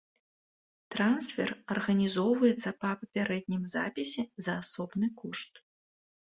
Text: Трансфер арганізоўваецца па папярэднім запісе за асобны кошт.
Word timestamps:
Трансфер 0.93 1.49
арганізоўваецца 1.75 2.69
па 2.85 2.89
папярэднім 3.03 3.63
запісе 3.75 4.23
за 4.47 4.57
асобны 4.63 5.07
кошт. 5.21 5.53